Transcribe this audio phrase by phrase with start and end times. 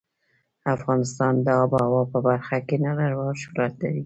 [0.75, 3.99] افغانستان د آب وهوا په برخه کې نړیوال شهرت لري.